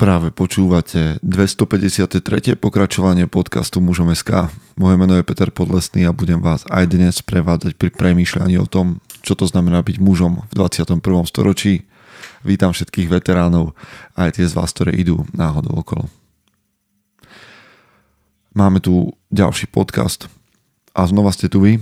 Práve 0.00 0.32
počúvate 0.32 1.20
253. 1.20 2.56
pokračovanie 2.56 3.28
podcastu 3.28 3.84
Mužom 3.84 4.08
SK. 4.16 4.48
Moje 4.80 4.96
meno 4.96 5.12
je 5.12 5.20
Peter 5.20 5.52
Podlesný 5.52 6.08
a 6.08 6.16
budem 6.16 6.40
vás 6.40 6.64
aj 6.72 6.88
dnes 6.88 7.20
prevádzať 7.20 7.76
pri 7.76 7.92
premýšľaní 7.92 8.56
o 8.56 8.64
tom, 8.64 9.04
čo 9.20 9.36
to 9.36 9.44
znamená 9.44 9.84
byť 9.84 10.00
mužom 10.00 10.48
v 10.48 10.52
21. 10.56 11.04
storočí. 11.28 11.84
Vítam 12.40 12.72
všetkých 12.72 13.12
veteránov 13.12 13.76
aj 14.16 14.40
tie 14.40 14.48
z 14.48 14.56
vás, 14.56 14.72
ktoré 14.72 14.96
idú 14.96 15.28
náhodou 15.36 15.84
okolo. 15.84 16.08
Máme 18.56 18.80
tu 18.80 19.12
ďalší 19.28 19.68
podcast 19.68 20.32
a 20.96 21.04
znova 21.04 21.28
ste 21.28 21.52
tu 21.52 21.60
vy. 21.60 21.76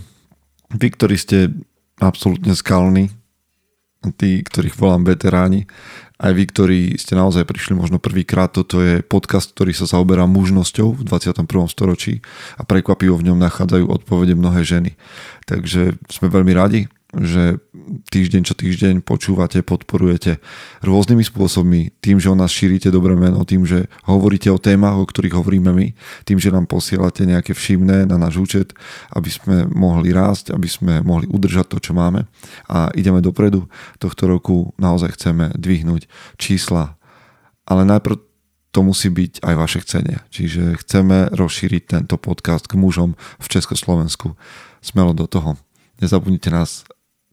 Vy, 0.74 0.86
ktorí 0.90 1.14
ste 1.14 1.54
absolútne 2.02 2.58
skalní, 2.58 3.14
tí, 4.18 4.42
ktorých 4.42 4.74
volám 4.74 5.06
veteráni, 5.06 5.70
aj 6.18 6.32
vy, 6.34 6.44
ktorí 6.50 6.80
ste 6.98 7.14
naozaj 7.14 7.46
prišli 7.46 7.78
možno 7.78 8.02
prvýkrát, 8.02 8.50
toto 8.50 8.82
je 8.82 9.06
podcast, 9.06 9.54
ktorý 9.54 9.70
sa 9.70 9.86
zaoberá 9.86 10.26
mužnosťou 10.26 10.98
v 10.98 11.02
21. 11.06 11.46
storočí 11.70 12.26
a 12.58 12.66
prekvapivo 12.66 13.14
v 13.14 13.30
ňom 13.30 13.38
nachádzajú 13.38 13.86
odpovede 13.86 14.34
mnohé 14.34 14.66
ženy. 14.66 14.98
Takže 15.46 15.94
sme 16.10 16.26
veľmi 16.26 16.52
radi, 16.58 16.90
že 17.14 17.62
týždeň 18.06 18.42
čo 18.46 18.54
týždeň 18.54 19.02
počúvate, 19.02 19.60
podporujete 19.66 20.38
rôznymi 20.86 21.24
spôsobmi, 21.26 21.98
tým, 21.98 22.22
že 22.22 22.30
o 22.30 22.36
nás 22.38 22.54
šírite 22.54 22.94
dobré 22.94 23.18
meno, 23.18 23.42
tým, 23.42 23.66
že 23.66 23.90
hovoríte 24.06 24.48
o 24.48 24.62
témach, 24.62 24.94
o 24.94 25.04
ktorých 25.04 25.34
hovoríme 25.34 25.74
my, 25.74 25.86
tým, 26.22 26.38
že 26.38 26.54
nám 26.54 26.70
posielate 26.70 27.26
nejaké 27.26 27.52
všimné 27.52 28.06
na 28.06 28.16
náš 28.16 28.38
účet, 28.38 28.74
aby 29.10 29.30
sme 29.30 29.56
mohli 29.66 30.14
rásť, 30.14 30.54
aby 30.54 30.68
sme 30.70 31.02
mohli 31.02 31.26
udržať 31.26 31.66
to, 31.74 31.78
čo 31.82 31.92
máme 31.92 32.26
a 32.70 32.88
ideme 32.94 33.18
dopredu. 33.18 33.66
Tohto 33.98 34.30
roku 34.30 34.72
naozaj 34.78 35.18
chceme 35.18 35.50
dvihnúť 35.58 36.06
čísla, 36.38 36.94
ale 37.66 37.82
najprv 37.84 38.28
to 38.68 38.84
musí 38.84 39.08
byť 39.08 39.40
aj 39.42 39.54
vaše 39.56 39.78
chcenie. 39.82 40.20
Čiže 40.28 40.76
chceme 40.84 41.32
rozšíriť 41.32 41.82
tento 41.98 42.20
podcast 42.20 42.68
k 42.68 42.76
mužom 42.76 43.16
v 43.16 43.46
Československu. 43.48 44.36
Smelo 44.84 45.16
do 45.16 45.24
toho. 45.24 45.56
Nezabudnite 45.98 46.52
nás 46.52 46.84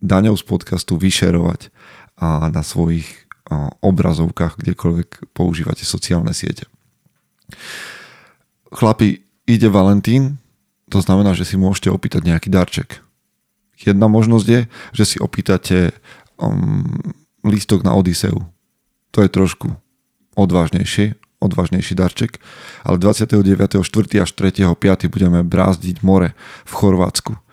daňou 0.06 0.38
z 0.38 0.46
podcastu 0.46 0.96
vyšerovať 0.96 1.74
a 2.16 2.48
na 2.54 2.64
svojich 2.64 3.26
obrazovkách, 3.82 4.58
kdekoľvek 4.58 5.34
používate 5.38 5.86
sociálne 5.86 6.34
siete. 6.34 6.66
Chlapi, 8.74 9.22
ide 9.46 9.70
Valentín, 9.70 10.42
to 10.90 11.02
znamená, 11.02 11.38
že 11.38 11.46
si 11.46 11.56
môžete 11.58 11.94
opýtať 11.94 12.26
nejaký 12.26 12.50
darček. 12.50 13.06
Jedna 13.78 14.10
možnosť 14.10 14.48
je, 14.50 14.62
že 14.98 15.04
si 15.06 15.18
opýtate 15.22 15.94
um, 16.42 17.14
lístok 17.46 17.86
na 17.86 17.94
Odiseu. 17.94 18.50
To 19.14 19.22
je 19.22 19.30
trošku 19.30 19.78
odvážnejšie, 20.34 21.14
odvážnejší 21.38 21.94
darček, 21.94 22.42
ale 22.82 22.98
29.4. 22.98 23.78
až 24.26 24.30
3.5. 24.34 25.14
budeme 25.14 25.46
brázdiť 25.46 26.02
more 26.02 26.34
v 26.66 26.74
Chorvátsku 26.74 27.45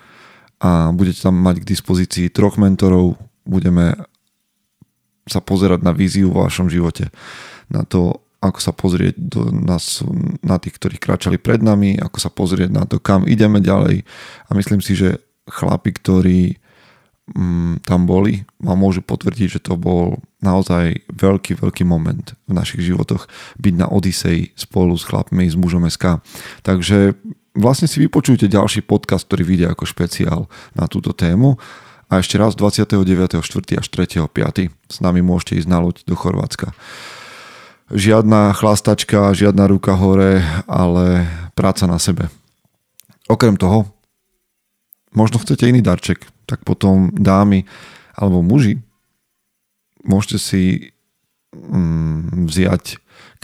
a 0.63 0.95
budete 0.95 1.27
tam 1.27 1.43
mať 1.43 1.67
k 1.67 1.71
dispozícii 1.75 2.27
troch 2.31 2.55
mentorov, 2.55 3.19
budeme 3.43 3.99
sa 5.27 5.43
pozerať 5.43 5.83
na 5.83 5.91
víziu 5.91 6.31
vo 6.31 6.47
vašom 6.47 6.71
živote, 6.71 7.11
na 7.67 7.83
to, 7.83 8.23
ako 8.43 8.59
sa 8.59 8.71
pozrieť 8.75 9.15
do 9.19 9.51
nás, 9.51 10.03
na 10.43 10.63
tých, 10.63 10.79
ktorí 10.79 11.03
kráčali 11.03 11.39
pred 11.39 11.63
nami, 11.63 11.99
ako 11.99 12.19
sa 12.19 12.31
pozrieť 12.31 12.71
na 12.71 12.87
to, 12.87 13.03
kam 13.03 13.27
ideme 13.27 13.63
ďalej. 13.63 14.03
A 14.47 14.51
myslím 14.55 14.83
si, 14.83 14.99
že 14.99 15.23
chlapi, 15.47 15.95
ktorí 15.95 16.41
mm, 17.35 17.87
tam 17.87 18.07
boli, 18.07 18.43
vám 18.59 18.79
môžu 18.83 19.03
potvrdiť, 19.03 19.59
že 19.59 19.61
to 19.63 19.79
bol 19.79 20.19
naozaj 20.43 21.07
veľký, 21.11 21.59
veľký 21.59 21.87
moment 21.87 22.35
v 22.51 22.53
našich 22.55 22.83
životoch 22.83 23.31
byť 23.63 23.75
na 23.79 23.87
Odisei 23.91 24.51
spolu 24.59 24.99
s 24.99 25.07
chlapmi 25.07 25.47
z 25.47 25.55
mužom 25.55 25.87
SK. 25.87 26.19
Takže 26.67 27.15
vlastne 27.55 27.87
si 27.89 28.01
vypočujte 28.01 28.49
ďalší 28.49 28.85
podcast, 28.85 29.29
ktorý 29.29 29.43
vyjde 29.45 29.67
ako 29.73 29.85
špeciál 29.89 30.41
na 30.77 30.89
túto 30.89 31.13
tému. 31.13 31.57
A 32.13 32.21
ešte 32.21 32.37
raz 32.37 32.53
29.4. 32.53 33.41
až 33.81 33.87
3.5. 33.89 34.69
s 34.69 34.97
nami 35.01 35.21
môžete 35.25 35.65
ísť 35.65 35.69
na 35.69 35.81
loď 35.81 36.05
do 36.05 36.13
Chorvátska. 36.13 36.77
Žiadna 37.93 38.53
chlastačka, 38.57 39.33
žiadna 39.33 39.69
ruka 39.69 39.97
hore, 39.97 40.45
ale 40.69 41.29
práca 41.57 41.89
na 41.89 41.97
sebe. 41.97 42.29
Okrem 43.29 43.57
toho, 43.57 43.89
možno 45.17 45.41
chcete 45.41 45.69
iný 45.69 45.81
darček, 45.81 46.25
tak 46.45 46.65
potom 46.69 47.13
dámy 47.17 47.65
alebo 48.13 48.45
muži 48.45 48.81
môžete 50.03 50.39
si 50.39 50.63
mm, 51.55 52.47
vziať 52.51 52.99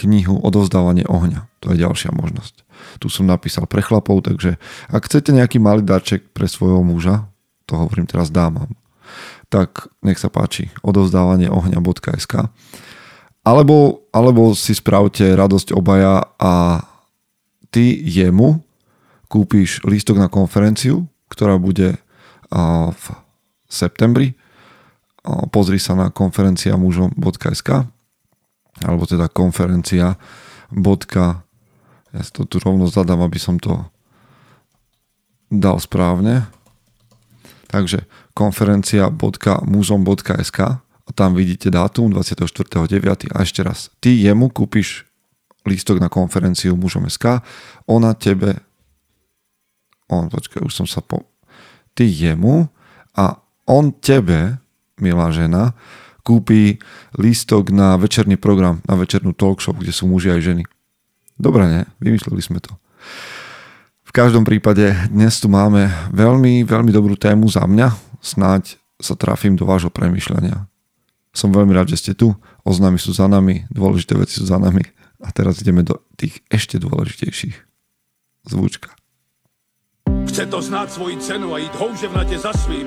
knihu 0.04 0.38
Odovzdávanie 0.38 1.06
ohňa. 1.10 1.50
To 1.64 1.75
je 1.75 1.82
ďalšia 1.82 2.14
možnosť. 2.14 2.62
Tu 3.03 3.10
som 3.10 3.26
napísal 3.26 3.66
pre 3.66 3.82
chlapov, 3.82 4.22
takže 4.22 4.56
ak 4.86 5.10
chcete 5.10 5.34
nejaký 5.34 5.59
malý 5.59 5.82
darček 5.82 6.31
pre 6.31 6.47
svojho 6.47 6.86
muža, 6.86 7.26
to 7.66 7.75
hovorím 7.75 8.06
teraz 8.06 8.31
dámam, 8.31 8.78
tak 9.50 9.91
nech 10.04 10.20
sa 10.20 10.31
páči, 10.31 10.70
odovzdávanie 10.84 11.50
ohňa.sk 11.50 12.53
alebo, 13.48 14.04
alebo 14.12 14.53
si 14.53 14.76
spravte 14.76 15.25
radosť 15.32 15.72
obaja 15.72 16.20
a 16.37 16.84
ty 17.72 17.97
jemu 17.97 18.60
kúpiš 19.32 19.84
lístok 19.88 20.20
na 20.20 20.28
konferenciu, 20.28 21.08
ktorá 21.32 21.56
bude 21.56 21.97
v 22.92 23.04
septembri. 23.69 24.37
Pozri 25.53 25.81
sa 25.81 25.97
na 25.97 26.08
konferencia 26.12 26.76
mužom.sk 26.76 27.88
alebo 28.84 29.06
teda 29.06 29.28
konferencia 29.30 30.16
ja 32.08 32.24
si 32.24 32.32
to 32.32 32.44
tu 32.44 32.58
rovno 32.60 32.86
zadám, 32.88 33.22
aby 33.24 33.38
som 33.40 33.58
to 33.60 33.84
dal 35.48 35.80
správne. 35.80 36.42
Takže 37.68 37.98
konferencia.muzom.sk 38.32 40.60
a 40.80 41.12
tam 41.16 41.34
vidíte 41.36 41.70
dátum 41.72 42.12
24.9. 42.12 43.32
A 43.32 43.42
ešte 43.44 43.62
raz, 43.64 43.90
ty 44.00 44.10
jemu 44.24 44.48
kúpiš 44.52 45.04
lístok 45.68 46.00
na 46.00 46.08
konferenciu 46.08 46.76
mužom.sk, 46.76 47.24
ona 47.88 48.14
tebe 48.16 48.54
on, 50.08 50.32
počkaj, 50.32 50.64
už 50.64 50.72
som 50.72 50.88
sa 50.88 51.04
po... 51.04 51.28
Ty 51.92 52.08
jemu 52.08 52.72
a 53.12 53.36
on 53.68 53.92
tebe, 53.92 54.56
milá 54.96 55.28
žena, 55.28 55.76
kúpi 56.28 56.76
lístok 57.16 57.72
na 57.72 57.96
večerný 57.96 58.36
program, 58.36 58.84
na 58.84 59.00
večernú 59.00 59.32
talk 59.32 59.64
show, 59.64 59.72
kde 59.72 59.96
sú 59.96 60.04
muži 60.04 60.28
aj 60.28 60.44
ženy. 60.44 60.62
Dobre, 61.40 61.64
ne? 61.64 61.80
Vymysleli 62.04 62.44
sme 62.44 62.60
to. 62.60 62.76
V 64.04 64.12
každom 64.12 64.44
prípade 64.44 64.92
dnes 65.08 65.40
tu 65.40 65.48
máme 65.48 65.88
veľmi, 66.12 66.68
veľmi 66.68 66.92
dobrú 66.92 67.16
tému 67.16 67.48
za 67.48 67.64
mňa. 67.64 67.96
Snáď 68.20 68.76
sa 69.00 69.16
trafím 69.16 69.56
do 69.56 69.64
vášho 69.64 69.88
premyšľania. 69.88 70.68
Som 71.32 71.54
veľmi 71.56 71.72
rád, 71.72 71.88
že 71.96 72.00
ste 72.00 72.12
tu. 72.12 72.36
Oznámy 72.68 73.00
sú 73.00 73.16
za 73.16 73.30
nami, 73.30 73.64
dôležité 73.72 74.18
veci 74.18 74.36
sú 74.36 74.44
za 74.44 74.60
nami. 74.60 74.84
A 75.24 75.32
teraz 75.32 75.62
ideme 75.64 75.80
do 75.86 76.02
tých 76.18 76.44
ešte 76.52 76.76
dôležitejších. 76.76 77.56
Zvučka. 78.48 78.92
Chce 80.28 80.44
to 80.46 80.60
znát 80.60 80.92
svoji 80.92 81.16
cenu 81.16 81.54
a 81.54 81.58
jít 81.58 81.74
houževnatě 81.74 82.38
za 82.38 82.52
svým. 82.52 82.86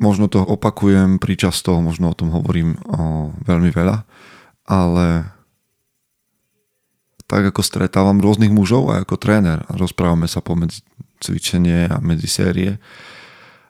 Možno 0.00 0.26
to 0.32 0.40
opakujem 0.40 1.20
pričasto, 1.20 1.76
možno 1.84 2.10
o 2.10 2.16
tom 2.16 2.32
hovorím 2.32 2.80
o, 2.88 3.30
veľmi 3.44 3.70
veľa, 3.70 4.02
ale 4.64 5.28
tak 7.28 7.52
ako 7.54 7.62
stretávam 7.62 8.18
rôznych 8.18 8.50
mužov 8.50 8.90
a 8.90 9.04
ako 9.04 9.20
tréner 9.20 9.62
a 9.68 9.72
rozprávame 9.78 10.26
sa 10.26 10.42
pomedzi 10.42 10.82
cvičenie 11.20 11.86
a 11.86 12.00
medzi 12.00 12.26
série 12.26 12.80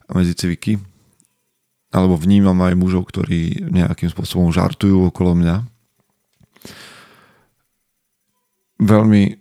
a 0.06 0.10
medzi 0.16 0.32
cviky, 0.38 0.78
alebo 1.90 2.14
vnímam 2.14 2.56
aj 2.62 2.78
mužov, 2.78 3.10
ktorí 3.10 3.66
nejakým 3.68 4.08
spôsobom 4.08 4.54
žartujú 4.54 5.10
okolo 5.10 5.34
mňa. 5.34 5.56
Veľmi 8.80 9.39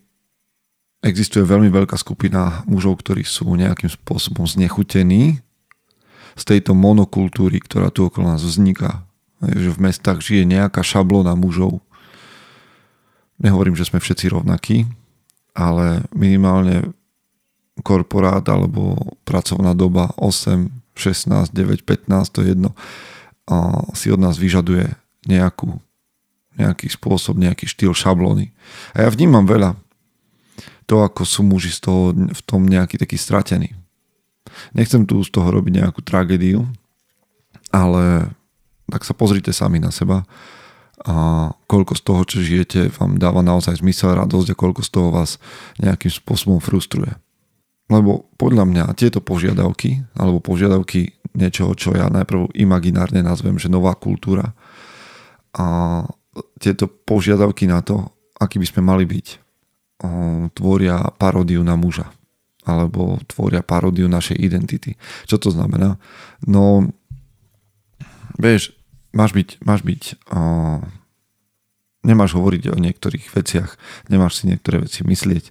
existuje 1.00 1.44
veľmi 1.48 1.72
veľká 1.72 1.96
skupina 1.96 2.64
mužov, 2.68 3.00
ktorí 3.00 3.24
sú 3.24 3.48
nejakým 3.56 3.88
spôsobom 3.88 4.44
znechutení 4.44 5.40
z 6.36 6.44
tejto 6.44 6.76
monokultúry, 6.76 7.60
ktorá 7.64 7.92
tu 7.92 8.08
okolo 8.08 8.36
nás 8.36 8.44
vzniká. 8.44 9.04
Že 9.40 9.76
v 9.76 9.84
mestách 9.92 10.20
žije 10.20 10.44
nejaká 10.44 10.84
šablona 10.84 11.36
mužov. 11.36 11.80
Nehovorím, 13.40 13.76
že 13.80 13.88
sme 13.88 14.04
všetci 14.04 14.36
rovnakí, 14.36 14.84
ale 15.56 16.04
minimálne 16.12 16.92
korporát 17.80 18.44
alebo 18.52 19.16
pracovná 19.24 19.72
doba 19.72 20.12
8, 20.20 20.68
16, 21.00 21.56
9, 21.56 21.88
15, 21.88 22.36
to 22.36 22.44
je 22.44 22.52
jedno, 22.52 22.76
a 23.48 23.88
si 23.96 24.12
od 24.12 24.20
nás 24.20 24.36
vyžaduje 24.36 24.92
nejakú, 25.24 25.80
nejaký 26.60 26.92
spôsob, 26.92 27.40
nejaký 27.40 27.66
štýl 27.66 27.96
šablóny. 27.96 28.52
A 28.92 29.08
ja 29.08 29.10
vnímam 29.10 29.48
veľa 29.48 29.80
to, 30.86 31.06
ako 31.06 31.22
sú 31.26 31.42
muži 31.46 31.72
z 31.72 31.80
toho, 31.86 32.12
v 32.16 32.42
tom 32.46 32.66
nejaký 32.66 33.00
taký 33.00 33.16
stratený. 33.16 33.76
Nechcem 34.74 35.06
tu 35.06 35.22
z 35.22 35.30
toho 35.30 35.50
robiť 35.54 35.84
nejakú 35.84 36.02
tragédiu, 36.02 36.66
ale 37.70 38.34
tak 38.90 39.06
sa 39.06 39.14
pozrite 39.14 39.54
sami 39.54 39.78
na 39.78 39.94
seba 39.94 40.26
a 41.06 41.48
koľko 41.70 41.94
z 41.96 42.02
toho, 42.04 42.22
čo 42.28 42.44
žijete, 42.44 42.92
vám 43.00 43.16
dáva 43.16 43.40
naozaj 43.40 43.80
zmysel, 43.80 44.20
radosť 44.20 44.52
a 44.52 44.60
koľko 44.60 44.82
z 44.84 44.90
toho 44.92 45.10
vás 45.16 45.40
nejakým 45.80 46.12
spôsobom 46.12 46.60
frustruje. 46.60 47.16
Lebo 47.88 48.28
podľa 48.36 48.68
mňa 48.68 48.86
tieto 49.00 49.24
požiadavky, 49.24 50.04
alebo 50.20 50.44
požiadavky 50.44 51.16
niečoho, 51.34 51.72
čo 51.74 51.96
ja 51.96 52.12
najprv 52.12 52.52
imaginárne 52.58 53.24
nazvem, 53.24 53.56
že 53.56 53.72
nová 53.72 53.96
kultúra, 53.96 54.52
a 55.56 56.04
tieto 56.62 56.86
požiadavky 56.86 57.66
na 57.66 57.82
to, 57.82 58.06
aký 58.38 58.62
by 58.62 58.68
sme 58.68 58.82
mali 58.86 59.08
byť, 59.08 59.28
tvoria 60.56 61.12
paródiu 61.20 61.60
na 61.64 61.76
muža 61.76 62.08
alebo 62.64 63.18
tvoria 63.26 63.66
paródiu 63.66 64.06
našej 64.06 64.38
identity. 64.38 64.94
Čo 65.26 65.42
to 65.42 65.50
znamená? 65.50 65.98
No, 66.46 66.86
vieš, 68.38 68.78
máš 69.10 69.34
byť, 69.34 69.50
máš 69.66 69.82
byť 69.82 70.02
uh, 70.30 70.80
nemáš 72.04 72.38
hovoriť 72.38 72.72
o 72.72 72.78
niektorých 72.78 73.26
veciach, 73.34 73.76
nemáš 74.08 74.44
si 74.44 74.44
niektoré 74.48 74.86
veci 74.86 75.02
myslieť. 75.04 75.50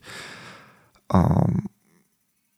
Um, 1.10 1.68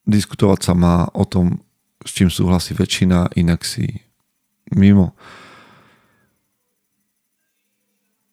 diskutovať 0.04 0.60
sa 0.60 0.75
má 0.76 1.08
o 1.14 1.25
tom, 1.25 1.62
s 2.04 2.10
čím 2.14 2.28
súhlasí 2.28 2.75
väčšina, 2.76 3.34
inak 3.38 3.64
si 3.64 4.04
mimo. 4.75 5.16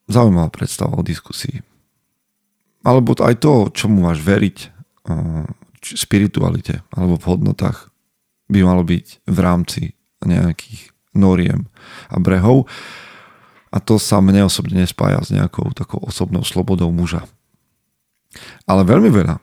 Zaujímavá 0.08 0.48
predstava 0.52 0.96
o 0.96 1.04
diskusii. 1.04 1.77
Alebo 2.88 3.12
aj 3.20 3.36
to, 3.44 3.68
čomu 3.76 4.08
máš 4.08 4.24
veriť, 4.24 4.72
spiritualite 5.84 6.84
alebo 6.92 7.16
v 7.16 7.28
hodnotách 7.28 7.92
by 8.48 8.60
malo 8.64 8.84
byť 8.84 9.28
v 9.28 9.38
rámci 9.40 9.82
nejakých 10.24 10.92
noriem 11.16 11.68
a 12.12 12.20
brehov. 12.20 12.68
A 13.72 13.84
to 13.84 14.00
sa 14.00 14.24
mne 14.24 14.48
osobne 14.48 14.84
nespája 14.84 15.20
s 15.20 15.30
nejakou 15.32 15.76
takou 15.76 16.00
osobnou 16.00 16.44
slobodou 16.48 16.88
muža. 16.92 17.28
Ale 18.64 18.88
veľmi 18.88 19.12
veľa 19.12 19.36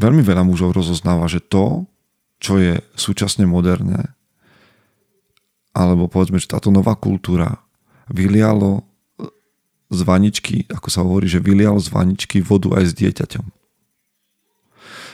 veľmi 0.00 0.22
veľa 0.24 0.42
mužov 0.46 0.72
rozoznáva, 0.72 1.28
že 1.28 1.44
to, 1.44 1.84
čo 2.40 2.56
je 2.56 2.80
súčasne 2.96 3.44
moderné, 3.44 4.16
alebo 5.76 6.08
povedzme, 6.08 6.40
že 6.40 6.50
táto 6.50 6.72
nová 6.72 6.96
kultúra 6.96 7.60
vylialo 8.08 8.89
z 9.90 10.00
vaničky, 10.06 10.70
ako 10.70 10.88
sa 10.88 11.02
hovorí, 11.02 11.26
že 11.26 11.42
vylialo 11.42 11.82
z 11.82 11.90
vaničky 11.90 12.38
vodu 12.40 12.78
aj 12.78 12.84
s 12.90 12.92
dieťaťom. 12.94 13.44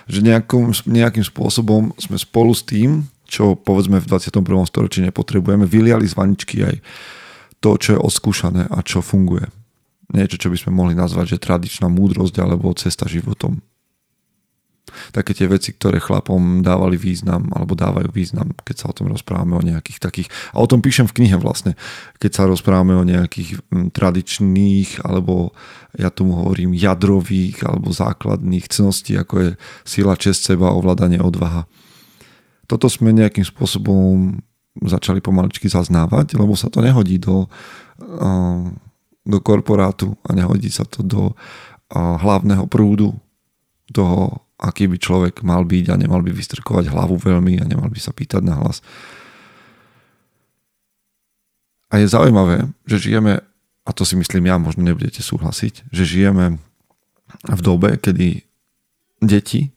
Že 0.06 0.20
nejakým, 0.22 0.70
nejakým 0.86 1.24
spôsobom 1.26 1.96
sme 1.98 2.20
spolu 2.20 2.52
s 2.52 2.62
tým, 2.62 3.08
čo 3.26 3.58
povedzme 3.58 3.98
v 3.98 4.06
21. 4.06 4.44
storočí 4.68 5.02
nepotrebujeme, 5.02 5.66
vyliali 5.66 6.06
z 6.06 6.14
vaničky 6.14 6.56
aj 6.62 6.76
to, 7.58 7.74
čo 7.74 7.98
je 7.98 8.04
oskúšané 8.04 8.70
a 8.70 8.78
čo 8.86 9.02
funguje. 9.02 9.50
Niečo, 10.14 10.38
čo 10.38 10.52
by 10.52 10.56
sme 10.60 10.70
mohli 10.70 10.94
nazvať, 10.94 11.34
že 11.34 11.42
tradičná 11.42 11.90
múdrosť 11.90 12.38
alebo 12.38 12.70
cesta 12.78 13.10
životom 13.10 13.58
také 15.10 15.34
tie 15.34 15.50
veci, 15.50 15.74
ktoré 15.74 15.98
chlapom 15.98 16.62
dávali 16.62 16.96
význam 16.96 17.50
alebo 17.52 17.74
dávajú 17.74 18.10
význam, 18.14 18.54
keď 18.62 18.76
sa 18.76 18.86
o 18.90 18.96
tom 18.96 19.10
rozprávame 19.10 19.58
o 19.58 19.62
nejakých 19.62 19.98
takých, 19.98 20.28
a 20.54 20.62
o 20.62 20.66
tom 20.70 20.80
píšem 20.80 21.10
v 21.10 21.22
knihe 21.22 21.36
vlastne, 21.36 21.74
keď 22.22 22.30
sa 22.32 22.42
rozprávame 22.48 22.94
o 22.94 23.04
nejakých 23.04 23.60
tradičných 23.92 25.02
alebo 25.04 25.52
ja 25.96 26.12
tomu 26.12 26.38
hovorím 26.38 26.76
jadrových 26.76 27.64
alebo 27.66 27.90
základných 27.92 28.68
cností, 28.68 29.16
ako 29.16 29.34
je 29.40 29.50
sila, 29.82 30.14
čest 30.14 30.44
seba, 30.46 30.72
ovládanie, 30.72 31.18
odvaha. 31.18 31.64
Toto 32.66 32.90
sme 32.90 33.14
nejakým 33.14 33.46
spôsobom 33.46 34.42
začali 34.76 35.24
pomaličky 35.24 35.72
zaznávať, 35.72 36.36
lebo 36.36 36.52
sa 36.52 36.68
to 36.68 36.84
nehodí 36.84 37.16
do, 37.16 37.48
do 39.24 39.38
korporátu 39.40 40.12
a 40.26 40.36
nehodí 40.36 40.68
sa 40.68 40.84
to 40.84 41.00
do 41.00 41.32
hlavného 41.96 42.66
prúdu 42.68 43.14
toho 43.94 44.45
aký 44.56 44.88
by 44.88 44.96
človek 44.96 45.44
mal 45.44 45.68
byť 45.68 45.92
a 45.92 46.00
nemal 46.00 46.24
by 46.24 46.32
vystrkovať 46.32 46.88
hlavu 46.88 47.20
veľmi 47.20 47.60
a 47.60 47.68
nemal 47.68 47.92
by 47.92 48.00
sa 48.00 48.12
pýtať 48.16 48.40
na 48.40 48.56
hlas. 48.56 48.80
A 51.92 52.00
je 52.02 52.08
zaujímavé, 52.08 52.66
že 52.88 52.98
žijeme, 52.98 53.44
a 53.86 53.90
to 53.94 54.02
si 54.02 54.18
myslím 54.18 54.50
ja, 54.50 54.56
možno 54.58 54.82
nebudete 54.82 55.22
súhlasiť, 55.22 55.92
že 55.92 56.02
žijeme 56.02 56.58
v 57.46 57.60
dobe, 57.62 58.00
kedy 58.00 58.42
deti 59.22 59.70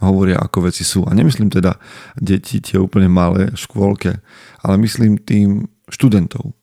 hovoria, 0.00 0.40
ako 0.40 0.68
veci 0.68 0.82
sú. 0.82 1.04
A 1.06 1.14
nemyslím 1.14 1.52
teda 1.52 1.76
deti 2.18 2.60
tie 2.60 2.80
úplne 2.80 3.08
malé 3.08 3.52
v 3.52 3.58
škôlke, 3.58 4.20
ale 4.64 4.74
myslím 4.84 5.20
tým 5.20 5.68
študentov. 5.88 6.56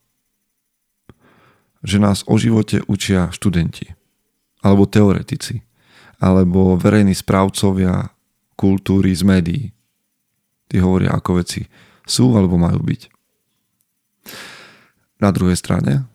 Že 1.85 1.97
nás 2.01 2.25
o 2.25 2.35
živote 2.35 2.81
učia 2.89 3.29
študenti 3.29 3.93
alebo 4.65 4.89
teoretici 4.89 5.66
alebo 6.17 6.77
verejní 6.77 7.13
správcovia 7.13 8.09
kultúry 8.57 9.13
z 9.13 9.21
médií. 9.21 9.63
Tí 10.67 10.81
hovoria, 10.81 11.13
ako 11.13 11.39
veci 11.39 11.63
sú 12.03 12.33
alebo 12.33 12.57
majú 12.57 12.81
byť. 12.81 13.01
Na 15.21 15.29
druhej 15.33 15.57
strane, 15.57 16.05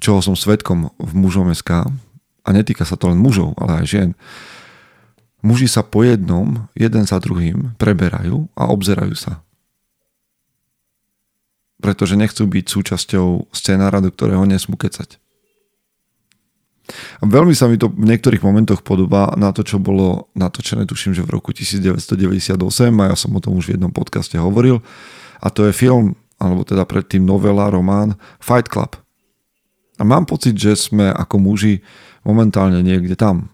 čoho 0.00 0.20
som 0.20 0.36
svetkom 0.36 0.92
v 0.96 1.12
mužom 1.16 1.52
SK, 1.52 1.88
a 2.46 2.48
netýka 2.54 2.86
sa 2.86 2.94
to 2.94 3.10
len 3.10 3.18
mužov, 3.18 3.58
ale 3.58 3.82
aj 3.82 3.86
žien, 3.90 4.10
muži 5.42 5.66
sa 5.66 5.82
po 5.82 6.06
jednom, 6.06 6.70
jeden 6.78 7.02
za 7.02 7.18
druhým, 7.18 7.74
preberajú 7.74 8.46
a 8.54 8.70
obzerajú 8.70 9.18
sa. 9.18 9.42
Pretože 11.82 12.14
nechcú 12.14 12.46
byť 12.46 12.64
súčasťou 12.70 13.50
scenára, 13.50 13.98
do 13.98 14.14
ktorého 14.14 14.46
nesmú 14.46 14.78
kecať. 14.78 15.18
Veľmi 17.24 17.56
sa 17.56 17.64
mi 17.64 17.80
to 17.80 17.88
v 17.88 18.04
niektorých 18.04 18.44
momentoch 18.44 18.84
podobá 18.84 19.32
na 19.40 19.48
to, 19.48 19.64
čo 19.64 19.80
bolo 19.80 20.28
natočené, 20.36 20.84
tuším, 20.84 21.16
že 21.16 21.24
v 21.24 21.40
roku 21.40 21.48
1998 21.56 22.60
a 23.00 23.04
ja 23.08 23.16
som 23.16 23.32
o 23.32 23.40
tom 23.40 23.56
už 23.56 23.72
v 23.72 23.80
jednom 23.80 23.88
podcaste 23.88 24.36
hovoril. 24.36 24.84
A 25.40 25.48
to 25.48 25.64
je 25.64 25.72
film, 25.72 26.12
alebo 26.36 26.68
teda 26.68 26.84
predtým 26.84 27.24
novela, 27.24 27.72
román 27.72 28.20
Fight 28.36 28.68
Club. 28.68 29.00
A 29.96 30.04
mám 30.04 30.28
pocit, 30.28 30.52
že 30.60 30.76
sme 30.76 31.08
ako 31.08 31.40
muži 31.40 31.80
momentálne 32.20 32.84
niekde 32.84 33.16
tam. 33.16 33.48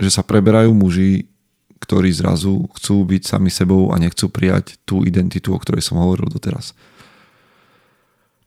Že 0.00 0.20
sa 0.20 0.22
preberajú 0.24 0.72
muži, 0.72 1.28
ktorí 1.76 2.08
zrazu 2.08 2.64
chcú 2.80 3.04
byť 3.04 3.22
sami 3.36 3.52
sebou 3.52 3.92
a 3.92 4.00
nechcú 4.00 4.32
prijať 4.32 4.80
tú 4.88 5.04
identitu, 5.04 5.52
o 5.52 5.60
ktorej 5.60 5.84
som 5.84 6.00
hovoril 6.00 6.32
doteraz. 6.32 6.72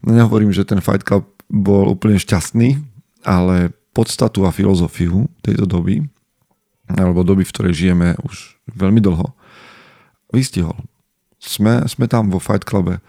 No 0.01 0.17
nehovorím, 0.17 0.50
že 0.50 0.65
ten 0.65 0.81
Fight 0.81 1.05
Club 1.05 1.29
bol 1.45 1.93
úplne 1.93 2.17
šťastný, 2.17 2.88
ale 3.23 3.73
podstatu 3.91 4.47
a 4.47 4.55
filozofiu 4.55 5.27
tejto 5.43 5.65
doby, 5.67 6.05
alebo 6.89 7.21
doby, 7.25 7.45
v 7.45 7.53
ktorej 7.53 7.73
žijeme 7.75 8.17
už 8.25 8.57
veľmi 8.71 9.01
dlho, 9.03 9.33
vystihol. 10.33 10.77
Sme, 11.39 11.85
sme 11.88 12.05
tam 12.09 12.29
vo 12.29 12.41
Fight 12.41 12.65
Clube 12.67 12.99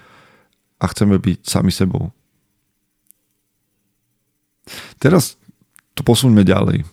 a 0.80 0.84
chceme 0.90 1.18
byť 1.18 1.38
sami 1.44 1.72
sebou. 1.74 2.14
Teraz 5.02 5.34
to 5.98 6.06
posuňme 6.06 6.46
ďalej. 6.46 6.86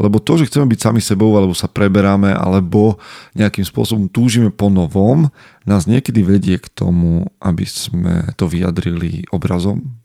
Lebo 0.00 0.18
to, 0.18 0.40
že 0.40 0.50
chceme 0.50 0.66
byť 0.66 0.80
sami 0.82 0.98
sebou, 0.98 1.30
alebo 1.38 1.54
sa 1.54 1.70
preberáme, 1.70 2.34
alebo 2.34 2.98
nejakým 3.38 3.62
spôsobom 3.62 4.10
túžime 4.10 4.50
po 4.50 4.66
novom, 4.66 5.30
nás 5.62 5.86
niekedy 5.86 6.26
vedie 6.26 6.58
k 6.58 6.66
tomu, 6.72 7.30
aby 7.38 7.62
sme 7.68 8.34
to 8.34 8.50
vyjadrili 8.50 9.30
obrazom, 9.30 9.99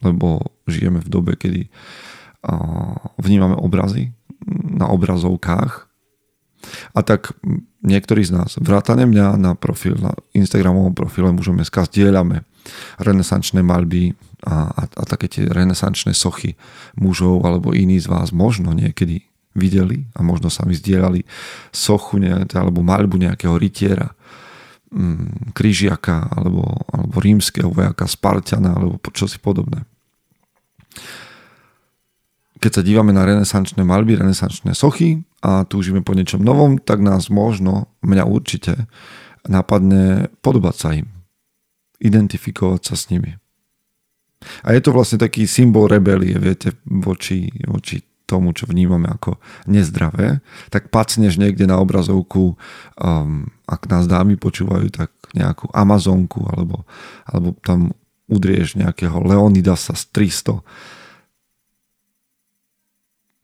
lebo 0.00 0.40
žijeme 0.66 1.00
v 1.00 1.08
dobe, 1.08 1.32
kedy 1.36 1.68
vnímame 3.20 3.56
obrazy 3.56 4.16
na 4.64 4.88
obrazovkách. 4.88 5.90
A 6.92 7.00
tak 7.00 7.32
niektorí 7.80 8.20
z 8.24 8.36
nás, 8.36 8.60
vrátane 8.60 9.08
mňa 9.08 9.40
na 9.40 9.52
profil, 9.56 9.96
na 9.96 10.12
Instagramovom 10.36 10.92
profile 10.92 11.32
môžeme 11.32 11.64
zdieľame 11.64 12.44
renesančné 13.00 13.64
malby 13.64 14.12
a, 14.44 14.68
a, 14.68 14.82
a 14.84 15.02
také 15.08 15.32
tie 15.32 15.48
renesančné 15.48 16.12
sochy 16.12 16.60
mužov 17.00 17.48
alebo 17.48 17.72
iní 17.72 17.96
z 17.96 18.12
vás 18.12 18.32
možno 18.36 18.76
niekedy 18.76 19.24
videli 19.56 20.04
a 20.12 20.20
možno 20.20 20.52
sami 20.52 20.76
zdieľali 20.76 21.24
sochu 21.72 22.20
ne, 22.20 22.44
alebo 22.44 22.84
malbu 22.84 23.16
nejakého 23.16 23.56
rytiera 23.56 24.12
krížiaka 25.54 26.34
alebo, 26.34 26.66
alebo 26.90 27.16
rímskeho 27.22 27.70
vojaka, 27.70 28.10
Spartiana 28.10 28.74
alebo 28.74 28.98
čosi 29.14 29.38
podobné. 29.38 29.86
Keď 32.60 32.70
sa 32.76 32.82
dívame 32.84 33.14
na 33.14 33.24
renesančné 33.24 33.80
malby, 33.86 34.18
renesančné 34.18 34.76
sochy 34.76 35.24
a 35.40 35.64
túžime 35.64 36.04
po 36.04 36.12
niečom 36.12 36.44
novom, 36.44 36.76
tak 36.76 37.00
nás 37.00 37.32
možno, 37.32 37.88
mňa 38.04 38.28
určite, 38.28 38.90
napadne 39.48 40.28
podobať 40.44 40.74
sa 40.76 40.88
im. 40.92 41.08
Identifikovať 42.02 42.82
sa 42.84 42.94
s 42.98 43.08
nimi. 43.08 43.40
A 44.64 44.76
je 44.76 44.80
to 44.84 44.92
vlastne 44.92 45.20
taký 45.20 45.48
symbol 45.48 45.88
rebelie, 45.88 46.36
viete, 46.36 46.76
voči, 46.84 47.48
voči 47.64 48.09
tomu, 48.30 48.54
čo 48.54 48.70
vnímame 48.70 49.10
ako 49.10 49.42
nezdravé, 49.66 50.38
tak 50.70 50.94
pacneš 50.94 51.34
niekde 51.34 51.66
na 51.66 51.82
obrazovku, 51.82 52.54
um, 52.54 53.50
ak 53.66 53.90
nás 53.90 54.06
dámy 54.06 54.38
počúvajú, 54.38 54.86
tak 54.94 55.10
nejakú 55.34 55.66
Amazonku, 55.74 56.46
alebo, 56.46 56.86
alebo 57.26 57.58
tam 57.66 57.90
udrieš 58.30 58.78
nejakého 58.78 59.18
Leonidasa 59.26 59.98
z 59.98 60.06
300. 60.14 60.62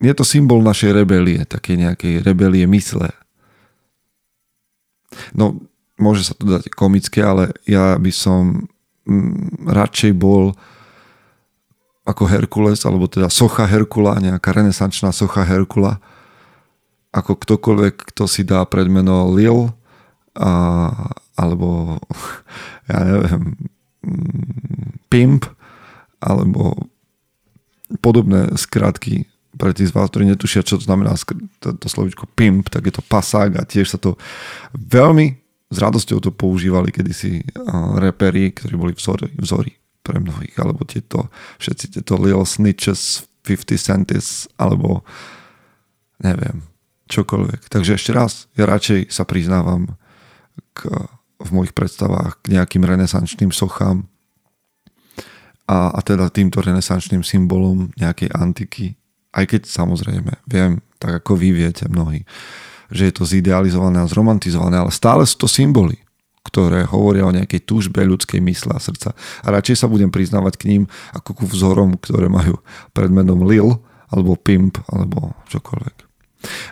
Je 0.07 0.13
to 0.15 0.23
symbol 0.23 0.63
našej 0.63 0.95
rebelie, 0.95 1.43
také 1.43 1.75
nejakej 1.75 2.23
rebelie 2.23 2.69
mysle. 2.71 3.11
No, 5.35 5.59
môže 5.97 6.23
sa 6.31 6.35
to 6.37 6.47
dať 6.47 6.71
komické, 6.71 7.25
ale 7.25 7.57
ja 7.65 7.97
by 7.97 8.13
som 8.13 8.69
mm, 9.09 9.67
radšej 9.67 10.13
bol 10.15 10.53
ako 12.07 12.31
Herkules, 12.31 12.87
alebo 12.87 13.11
teda 13.11 13.27
socha 13.27 13.67
Herkula, 13.67 14.23
nejaká 14.23 14.55
renesančná 14.55 15.11
socha 15.11 15.43
Herkula, 15.43 15.99
ako 17.11 17.35
ktokoľvek, 17.35 18.15
kto 18.15 18.31
si 18.31 18.47
dá 18.47 18.63
predmeno 18.63 19.35
Lil, 19.35 19.75
a, 20.39 20.51
alebo 21.35 21.99
ja 22.91 22.99
neviem, 23.03 23.59
mm, 24.07 25.11
Pimp, 25.11 25.51
alebo 26.23 26.79
podobné 27.99 28.55
skratky 28.55 29.27
pre 29.57 29.73
tých 29.73 29.91
z 29.91 29.97
vás, 29.97 30.13
ktorí 30.13 30.29
netušia, 30.31 30.67
čo 30.67 30.77
to 30.77 30.85
znamená 30.85 31.17
to, 31.63 31.73
to 31.75 31.87
slovičko 31.89 32.29
pimp, 32.37 32.69
tak 32.69 32.85
je 32.87 32.93
to 32.93 33.03
pasák 33.03 33.57
a 33.57 33.65
tiež 33.65 33.89
sa 33.89 33.97
to 33.97 34.21
veľmi 34.77 35.33
s 35.73 35.77
radosťou 35.81 36.21
to 36.21 36.31
používali 36.31 36.93
kedysi 36.93 37.43
reperi, 37.99 38.53
ktorí 38.53 38.75
boli 38.77 38.93
vzory, 38.93 39.33
vzory 39.41 39.73
pre 40.07 40.23
mnohých, 40.23 40.55
alebo 40.63 40.87
tieto, 40.87 41.27
všetci 41.59 41.99
tieto 41.99 42.15
Lil 42.23 42.47
Snitches, 42.47 43.27
50 43.43 43.75
Centis, 43.75 44.47
alebo 44.55 45.03
neviem, 46.23 46.63
čokoľvek. 47.11 47.67
Takže 47.67 47.99
ešte 47.99 48.15
raz, 48.15 48.47
ja 48.55 48.67
radšej 48.67 49.11
sa 49.11 49.27
priznávam 49.27 49.99
k, 50.75 50.87
v 51.43 51.51
mojich 51.51 51.75
predstavách 51.75 52.39
k 52.47 52.59
nejakým 52.59 52.87
renesančným 52.87 53.51
sochám 53.51 54.07
a, 55.67 55.91
a 55.91 56.01
teda 56.03 56.31
týmto 56.31 56.63
renesančným 56.63 57.27
symbolom 57.27 57.91
nejakej 57.99 58.31
antiky, 58.35 58.87
aj 59.35 59.45
keď 59.51 59.63
samozrejme 59.67 60.33
viem, 60.47 60.79
tak 61.03 61.23
ako 61.23 61.35
vy 61.39 61.51
viete 61.51 61.91
mnohí, 61.91 62.23
že 62.91 63.11
je 63.11 63.15
to 63.15 63.27
zidealizované 63.27 63.99
a 64.03 64.11
zromantizované, 64.11 64.79
ale 64.79 64.95
stále 64.95 65.27
sú 65.27 65.47
to 65.47 65.49
symboly 65.51 66.06
ktoré 66.57 66.89
hovoria 66.89 67.29
o 67.29 67.37
nejakej 67.37 67.69
túžbe 67.69 68.01
ľudskej 68.01 68.41
mysle 68.41 68.73
a 68.73 68.81
srdca. 68.81 69.13
A 69.45 69.47
radšej 69.53 69.85
sa 69.85 69.93
budem 69.93 70.09
priznávať 70.09 70.57
k 70.57 70.73
ním 70.73 70.83
ako 71.13 71.37
ku 71.37 71.45
vzorom, 71.45 72.01
ktoré 72.01 72.33
majú 72.33 72.65
pred 72.97 73.13
menom 73.13 73.45
Lil, 73.45 73.77
alebo 74.09 74.41
Pimp, 74.41 74.81
alebo 74.89 75.37
čokoľvek. 75.53 75.97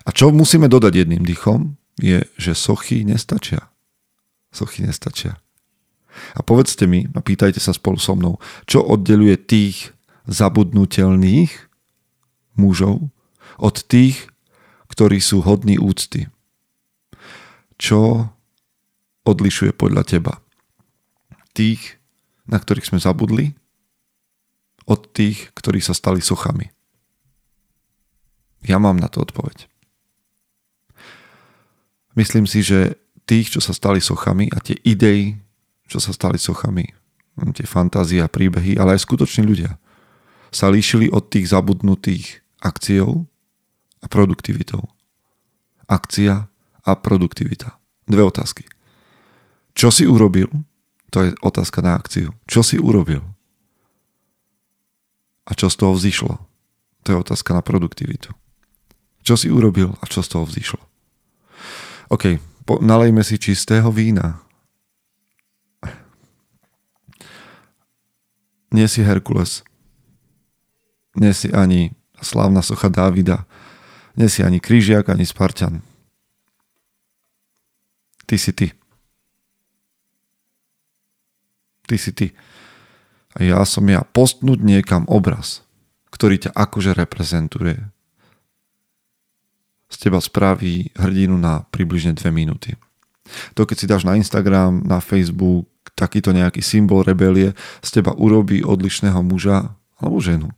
A 0.07 0.09
čo 0.17 0.33
musíme 0.33 0.73
dodať 0.73 1.05
jedným 1.05 1.21
dýchom, 1.21 1.77
je, 2.01 2.25
že 2.41 2.57
sochy 2.57 3.05
nestačia. 3.05 3.69
Sochy 4.57 4.89
nestačia. 4.89 5.37
A 6.33 6.41
povedzte 6.41 6.89
mi, 6.89 7.05
a 7.13 7.21
pýtajte 7.21 7.61
sa 7.61 7.77
spolu 7.77 8.01
so 8.01 8.17
mnou, 8.17 8.41
čo 8.65 8.81
oddeluje 8.81 9.37
tých 9.37 9.93
zabudnutelných 10.25 11.53
mužov 12.57 13.13
od 13.61 13.77
tých, 13.85 14.33
ktorí 14.89 15.21
sú 15.21 15.45
hodní 15.45 15.77
úcty. 15.77 16.33
Čo 17.77 18.33
odlišuje 19.25 19.73
podľa 19.75 20.05
teba? 20.05 20.41
Tých, 21.57 21.99
na 22.45 22.61
ktorých 22.61 22.95
sme 22.95 22.99
zabudli, 23.01 23.57
od 24.85 25.01
tých, 25.17 25.49
ktorí 25.57 25.81
sa 25.81 25.97
stali 25.97 26.21
sochami? 26.21 26.69
Ja 28.65 28.81
mám 28.81 28.97
na 28.97 29.09
to 29.09 29.25
odpoveď. 29.25 29.69
Myslím 32.17 32.47
si, 32.47 32.65
že 32.65 32.97
tých, 33.25 33.53
čo 33.53 33.61
sa 33.61 33.73
stali 33.73 33.99
sochami 33.99 34.53
a 34.53 34.61
tie 34.61 34.77
idei, 34.85 35.37
čo 35.89 35.99
sa 36.01 36.13
stali 36.13 36.39
sochami, 36.41 36.85
tie 37.57 37.67
fantázie 37.67 38.23
a 38.23 38.31
príbehy, 38.31 38.79
ale 38.79 38.95
aj 38.97 39.05
skutoční 39.05 39.43
ľudia, 39.45 39.77
sa 40.55 40.71
líšili 40.71 41.11
od 41.11 41.29
tých 41.29 41.51
zabudnutých 41.51 42.45
akciou 42.63 43.27
a 44.01 44.07
produktivitou. 44.07 44.87
Akcia 45.91 46.47
a 46.85 46.93
produktivita. 46.95 47.77
Dve 48.07 48.23
otázky. 48.25 48.74
Čo 49.75 49.91
si 49.91 50.07
urobil? 50.07 50.49
To 51.11 51.23
je 51.23 51.31
otázka 51.43 51.83
na 51.83 51.99
akciu. 51.99 52.35
Čo 52.47 52.63
si 52.63 52.79
urobil? 52.79 53.23
A 55.45 55.53
čo 55.53 55.69
z 55.69 55.77
toho 55.77 55.93
vzýšlo? 55.93 56.41
To 57.05 57.09
je 57.13 57.21
otázka 57.21 57.53
na 57.53 57.61
produktivitu. 57.61 58.33
Čo 59.27 59.35
si 59.37 59.53
urobil 59.53 59.93
a 60.01 60.05
čo 60.09 60.25
z 60.25 60.29
toho 60.31 60.49
vzýšlo? 60.49 60.81
OK, 62.09 62.41
po, 62.65 62.81
nalejme 62.81 63.21
si 63.21 63.37
čistého 63.37 63.91
vína. 63.93 64.41
Nie 68.75 68.91
si 68.91 69.07
Herkules. 69.07 69.63
Nie 71.15 71.31
si 71.31 71.55
ani 71.55 71.95
slávna 72.19 72.59
socha 72.59 72.91
Dávida. 72.91 73.47
Nie 74.19 74.27
si 74.27 74.43
ani 74.43 74.59
Kryžiak, 74.59 75.07
ani 75.11 75.23
Spartan. 75.23 75.79
Ty 78.27 78.35
si 78.35 78.51
ty. 78.51 78.75
Ty 81.95 81.97
si 82.03 82.11
ty. 82.11 82.27
A 83.39 83.47
ja 83.47 83.63
som 83.63 83.87
ja. 83.87 84.03
Postnúť 84.03 84.59
niekam 84.67 85.07
obraz, 85.07 85.63
ktorý 86.11 86.43
ťa 86.43 86.51
akože 86.51 86.99
reprezentuje, 86.99 87.79
z 89.95 89.97
teba 90.11 90.19
spraví 90.19 90.91
hrdinu 90.99 91.39
na 91.39 91.63
približne 91.71 92.19
dve 92.19 92.35
minúty. 92.35 92.75
To 93.55 93.63
keď 93.63 93.77
si 93.79 93.87
dáš 93.87 94.03
na 94.03 94.19
Instagram, 94.19 94.83
na 94.83 94.99
Facebook 94.99 95.71
takýto 95.95 96.35
nejaký 96.35 96.59
symbol 96.59 97.07
rebelie, 97.07 97.55
z 97.79 98.03
teba 98.03 98.11
urobí 98.19 98.67
odlišného 98.67 99.23
muža 99.23 99.71
alebo 100.03 100.19
ženu. 100.19 100.51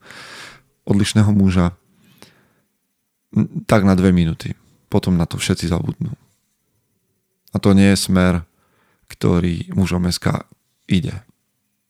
Odlišného 0.88 1.28
muža 1.37 1.76
tak 3.69 3.85
na 3.85 3.93
dve 3.93 4.16
minúty. 4.16 4.57
Potom 4.88 5.21
na 5.21 5.28
to 5.28 5.37
všetci 5.37 5.69
zabudnú. 5.69 6.16
A 7.52 7.61
to 7.61 7.76
nie 7.76 7.93
je 7.93 8.09
smer, 8.09 8.49
ktorý 9.12 9.69
mužom 9.76 10.09
SK 10.09 10.49
ide. 10.87 11.14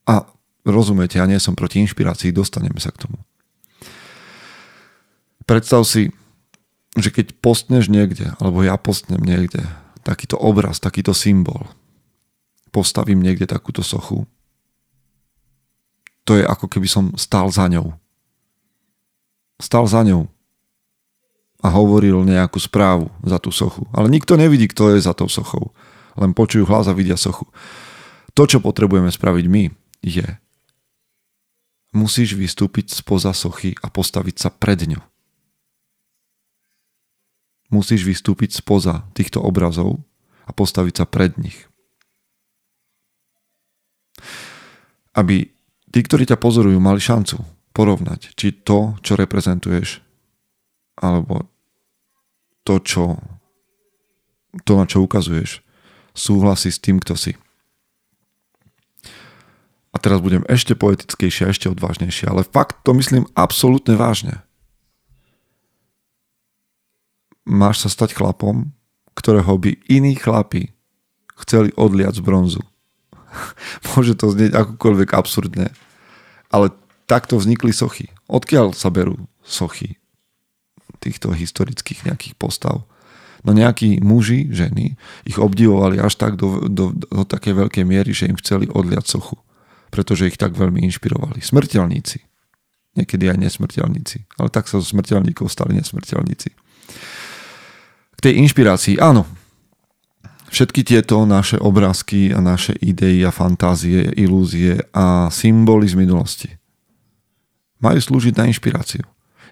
A 0.08 0.26
rozumiete, 0.66 1.20
ja 1.20 1.26
nie 1.28 1.38
som 1.38 1.54
proti 1.54 1.80
inšpirácii, 1.84 2.34
dostaneme 2.34 2.80
sa 2.82 2.90
k 2.90 3.06
tomu. 3.06 3.18
Predstav 5.46 5.86
si, 5.86 6.10
že 6.98 7.14
keď 7.14 7.38
postneš 7.38 7.86
niekde, 7.86 8.34
alebo 8.42 8.66
ja 8.66 8.74
postnem 8.74 9.22
niekde, 9.22 9.62
takýto 10.02 10.34
obraz, 10.34 10.82
takýto 10.82 11.14
symbol, 11.14 11.70
postavím 12.74 13.22
niekde 13.22 13.46
takúto 13.46 13.86
sochu, 13.86 14.26
to 16.26 16.34
je 16.34 16.42
ako 16.42 16.66
keby 16.66 16.90
som 16.90 17.14
stál 17.14 17.46
za 17.54 17.70
ňou. 17.70 17.94
Stál 19.62 19.86
za 19.86 20.02
ňou 20.02 20.26
a 21.62 21.70
hovoril 21.70 22.26
nejakú 22.26 22.58
správu 22.58 23.08
za 23.22 23.38
tú 23.38 23.54
sochu. 23.54 23.86
Ale 23.94 24.10
nikto 24.10 24.34
nevidí, 24.34 24.66
kto 24.66 24.92
je 24.92 25.06
za 25.06 25.14
tou 25.14 25.30
sochou. 25.30 25.70
Len 26.18 26.34
počujú 26.34 26.66
hlas 26.66 26.90
a 26.90 26.92
vidia 26.92 27.14
sochu. 27.14 27.46
To, 28.36 28.44
čo 28.44 28.60
potrebujeme 28.60 29.08
spraviť 29.08 29.46
my, 29.48 29.64
je 30.04 30.26
musíš 31.96 32.36
vystúpiť 32.36 32.92
spoza 32.92 33.32
sochy 33.32 33.72
a 33.80 33.88
postaviť 33.88 34.36
sa 34.36 34.48
pred 34.52 34.76
ňou. 34.84 35.00
Musíš 37.72 38.04
vystúpiť 38.04 38.52
spoza 38.52 39.08
týchto 39.16 39.40
obrazov 39.40 40.04
a 40.44 40.52
postaviť 40.52 40.94
sa 41.02 41.04
pred 41.08 41.34
nich. 41.40 41.66
Aby 45.16 45.50
tí, 45.90 46.00
ktorí 46.04 46.28
ťa 46.28 46.38
pozorujú, 46.38 46.76
mali 46.76 47.00
šancu 47.00 47.40
porovnať, 47.72 48.36
či 48.36 48.52
to, 48.52 49.00
čo 49.00 49.16
reprezentuješ, 49.16 50.04
alebo 51.00 51.48
to, 52.62 52.78
čo, 52.84 53.04
to 54.62 54.72
na 54.76 54.84
čo 54.84 55.02
ukazuješ, 55.02 55.64
súhlasí 56.12 56.70
s 56.70 56.78
tým, 56.78 57.00
kto 57.02 57.18
si. 57.18 57.32
A 59.96 60.00
teraz 60.02 60.20
budem 60.20 60.44
ešte 60.44 60.76
poetickejšie 60.76 61.48
a 61.48 61.52
ešte 61.56 61.72
odvážnejšie, 61.72 62.28
ale 62.28 62.44
fakt 62.44 62.84
to 62.84 62.92
myslím 62.92 63.24
absolútne 63.32 63.96
vážne. 63.96 64.44
Máš 67.48 67.80
sa 67.80 67.88
stať 67.88 68.12
chlapom, 68.12 68.76
ktorého 69.16 69.56
by 69.56 69.80
iní 69.88 70.12
chlapi 70.20 70.76
chceli 71.40 71.72
odliať 71.80 72.20
z 72.20 72.22
bronzu. 72.28 72.62
Môže 73.96 74.12
to 74.20 74.28
znieť 74.28 74.52
akokoľvek 74.52 75.16
absurdne, 75.16 75.72
ale 76.52 76.76
takto 77.08 77.40
vznikli 77.40 77.72
sochy. 77.72 78.12
Odkiaľ 78.28 78.76
sa 78.76 78.92
berú 78.92 79.16
sochy 79.48 79.96
týchto 81.00 81.32
historických 81.32 82.04
nejakých 82.04 82.36
postav? 82.36 82.84
No 83.48 83.56
nejakí 83.56 84.04
muži, 84.04 84.52
ženy 84.52 85.00
ich 85.24 85.40
obdivovali 85.40 86.04
až 86.04 86.20
tak 86.20 86.36
do, 86.36 86.68
do, 86.68 86.92
do 86.92 87.22
také 87.24 87.56
veľkej 87.56 87.84
miery, 87.88 88.12
že 88.12 88.28
im 88.28 88.36
chceli 88.36 88.68
odliať 88.68 89.06
sochu, 89.16 89.40
pretože 89.96 90.28
ich 90.28 90.36
tak 90.36 90.52
veľmi 90.52 90.84
inšpirovali. 90.84 91.40
Smrteľníci. 91.40 92.20
Niekedy 93.00 93.32
aj 93.32 93.40
nesmrteľníci. 93.40 94.36
Ale 94.36 94.52
tak 94.52 94.68
sa 94.68 94.76
zo 94.76 94.84
smrteľníkov 94.84 95.48
stali 95.48 95.72
nesmrteľníci. 95.80 96.50
K 98.16 98.18
tej 98.20 98.34
inšpirácii, 98.44 99.00
áno, 99.00 99.24
Všetky 100.46 100.86
tieto 100.86 101.26
naše 101.26 101.58
obrázky 101.58 102.30
a 102.30 102.38
naše 102.38 102.78
idei 102.78 103.18
a 103.26 103.34
fantázie, 103.34 104.14
ilúzie 104.14 104.78
a 104.94 105.26
symboly 105.26 105.90
z 105.90 105.98
minulosti 105.98 106.50
majú 107.80 108.00
slúžiť 108.00 108.34
na 108.36 108.48
inšpiráciu. 108.48 109.04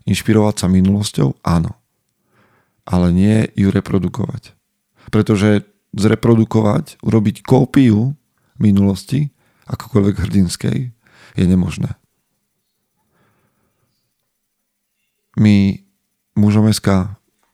Inšpirovať 0.04 0.64
sa 0.64 0.66
minulosťou? 0.68 1.40
Áno. 1.44 1.76
Ale 2.84 3.12
nie 3.12 3.48
ju 3.56 3.72
reprodukovať. 3.72 4.52
Pretože 5.08 5.64
zreprodukovať, 5.96 7.00
urobiť 7.00 7.46
kópiu 7.46 8.12
minulosti, 8.60 9.32
akokoľvek 9.68 10.16
hrdinskej, 10.21 10.92
je 11.35 11.44
nemožné. 11.44 11.97
My, 15.35 15.83
mužom 16.38 16.71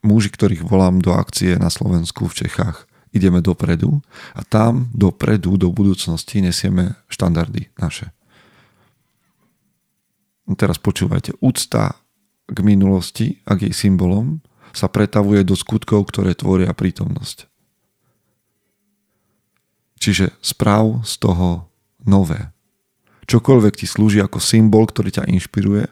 muži, 0.05 0.29
ktorých 0.29 0.65
volám 0.65 1.01
do 1.01 1.13
akcie 1.17 1.57
na 1.57 1.73
Slovensku, 1.73 2.29
v 2.29 2.45
Čechách, 2.45 2.85
ideme 3.09 3.41
dopredu 3.41 4.01
a 4.37 4.45
tam 4.45 4.89
dopredu, 4.93 5.57
do 5.57 5.73
budúcnosti 5.73 6.39
nesieme 6.41 6.95
štandardy 7.09 7.73
naše. 7.77 8.13
Teraz 10.51 10.77
počúvajte, 10.77 11.39
úcta 11.39 11.95
k 12.51 12.57
minulosti 12.59 13.39
a 13.47 13.55
k 13.55 13.71
jej 13.71 13.87
symbolom 13.87 14.43
sa 14.75 14.91
pretavuje 14.91 15.47
do 15.47 15.55
skutkov, 15.55 16.11
ktoré 16.11 16.35
tvoria 16.35 16.75
prítomnosť. 16.75 17.47
Čiže 20.01 20.35
správ 20.43 21.05
z 21.07 21.13
toho 21.21 21.70
nové. 22.05 22.51
Čokoľvek 23.29 23.79
ti 23.79 23.85
slúži 23.87 24.19
ako 24.19 24.41
symbol, 24.41 24.89
ktorý 24.89 25.13
ťa 25.13 25.29
inšpiruje, 25.29 25.87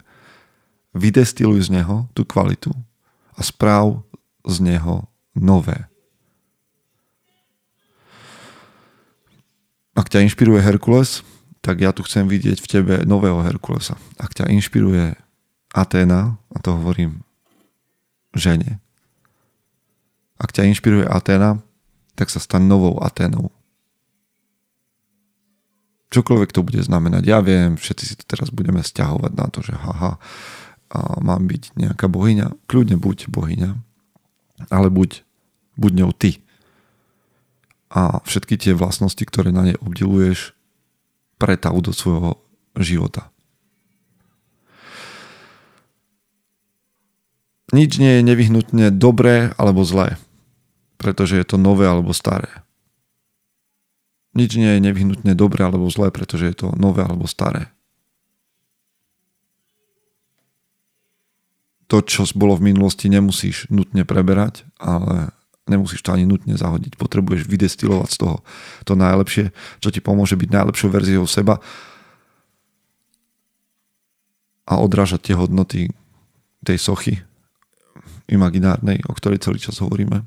vydestiluj 0.98 1.70
z 1.70 1.80
neho 1.82 2.10
tú 2.18 2.25
kvalitu 2.25 2.74
a 3.38 3.42
správ 3.46 4.01
z 4.44 4.60
neho 4.66 5.08
nové. 5.38 5.88
Ak 9.94 10.08
ťa 10.08 10.24
inšpiruje 10.24 10.63
Herkules, 10.63 11.28
tak 11.60 11.84
ja 11.84 11.92
tu 11.92 12.08
chcem 12.08 12.24
vidieť 12.24 12.58
v 12.63 12.72
tebe 12.72 12.96
nového 13.04 13.44
Herkulesa. 13.44 14.00
Ak 14.16 14.32
ťa 14.32 14.48
inšpiruje 14.48 15.20
Aténa, 15.75 16.39
a 16.56 16.58
to 16.63 16.80
hovorím 16.80 17.22
žene, 18.32 18.80
ak 20.39 20.56
ťa 20.56 20.72
inšpiruje 20.72 21.04
Aténa, 21.04 21.60
tak 22.16 22.32
sa 22.32 22.39
staň 22.39 22.63
novou 22.63 22.96
Aténou. 23.04 23.51
Čokoľvek 26.10 26.50
to 26.54 26.66
bude 26.66 26.82
znamenať. 26.82 27.24
Ja 27.25 27.39
viem, 27.42 27.78
všetci 27.78 28.04
si 28.04 28.13
to 28.18 28.25
teraz 28.25 28.50
budeme 28.50 28.82
stiahovať 28.82 29.32
na 29.38 29.46
to, 29.50 29.62
že 29.62 29.78
haha, 29.78 30.18
a 30.89 31.22
mám 31.22 31.46
byť 31.46 31.78
nejaká 31.78 32.10
bohyňa. 32.10 32.66
Kľudne 32.66 32.98
buď 32.98 33.30
bohyňa, 33.30 33.78
ale 34.74 34.88
buď, 34.89 35.22
buď 35.78 35.92
ňou 36.01 36.12
ty 36.18 36.42
a 37.89 38.22
všetky 38.22 38.58
tie 38.58 38.78
vlastnosti, 38.78 39.22
ktoré 39.22 39.50
na 39.50 39.66
nej 39.66 39.78
obdivuješ, 39.82 40.54
pretav 41.42 41.74
do 41.82 41.89
svojho 41.89 42.38
života. 42.78 43.34
Nič 47.70 48.01
nie 48.01 48.18
je 48.18 48.25
nevyhnutne 48.25 48.90
dobré 48.94 49.53
alebo 49.57 49.86
zlé, 49.86 50.18
pretože 50.98 51.38
je 51.38 51.46
to 51.46 51.57
nové 51.62 51.86
alebo 51.86 52.14
staré. 52.18 52.50
Nič 54.37 54.55
nie 54.55 54.77
je 54.77 54.83
nevyhnutne 54.83 55.33
dobré 55.33 55.65
alebo 55.65 55.89
zlé, 55.89 56.13
pretože 56.13 56.46
je 56.50 56.55
to 56.55 56.68
nové 56.77 57.01
alebo 57.01 57.25
staré. 57.25 57.74
To, 61.89 62.05
čo 62.05 62.29
bolo 62.37 62.53
v 62.53 62.70
minulosti, 62.70 63.09
nemusíš 63.09 63.65
nutne 63.74 64.05
preberať, 64.05 64.61
ale 64.77 65.33
Nemusíš 65.70 66.01
to 66.01 66.18
ani 66.18 66.25
nutne 66.25 66.57
zahodiť. 66.57 66.98
Potrebuješ 66.98 67.46
vydestilovať 67.46 68.09
z 68.09 68.18
toho 68.18 68.37
to 68.89 68.98
najlepšie, 68.98 69.53
čo 69.77 69.94
ti 69.94 70.01
pomôže 70.01 70.33
byť 70.33 70.50
najlepšou 70.50 70.89
verziou 70.89 71.29
seba 71.29 71.61
a 74.65 74.74
odrážať 74.81 75.29
tie 75.29 75.35
hodnoty 75.37 75.94
tej 76.65 76.77
sochy 76.81 77.22
imaginárnej, 78.25 79.05
o 79.05 79.13
ktorej 79.13 79.46
celý 79.46 79.61
čas 79.61 79.77
hovoríme 79.77 80.25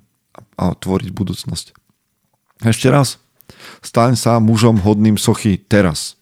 a 0.59 0.65
tvoriť 0.79 1.11
budúcnosť. 1.11 1.75
Ešte 2.63 2.87
raz, 2.87 3.19
staň 3.85 4.19
sa 4.19 4.43
mužom 4.43 4.81
hodným 4.83 5.17
sochy 5.17 5.59
teraz. 5.59 6.19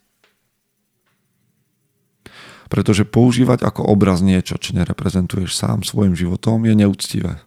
Pretože 2.70 3.02
používať 3.02 3.66
ako 3.66 3.82
obraz 3.82 4.22
niečo, 4.22 4.54
čo 4.54 4.74
nereprezentuješ 4.78 5.58
sám 5.58 5.82
svojim 5.82 6.14
životom, 6.14 6.62
je 6.62 6.74
neúctivé 6.78 7.42